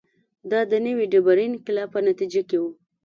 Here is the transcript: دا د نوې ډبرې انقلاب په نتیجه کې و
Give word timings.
دا 0.51 0.59
د 0.71 0.73
نوې 0.85 1.05
ډبرې 1.11 1.43
انقلاب 1.47 1.89
په 1.93 1.99
نتیجه 2.07 2.41
کې 2.49 2.57
و 2.61 2.65